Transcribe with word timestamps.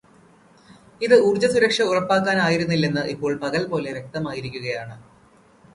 ഇത് 1.01 1.13
ഊർജ 1.27 1.45
സുരക്ഷ 1.45 1.81
ഉറപ്പാക്കാനായിരുന്നില്ലെന്ന് 1.81 3.03
ഇപ്പോൾ 3.13 3.35
പകൽ 3.43 3.65
പോലെ 3.67 3.91
വ്യക്തമായിരിക്കുകയാണ്. 3.91 4.97